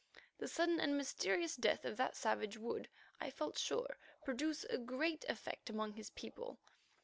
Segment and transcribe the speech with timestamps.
[0.39, 5.25] The sudden and mysterious death of that savage would, I felt sure, produce a great
[5.29, 6.57] effect among his people.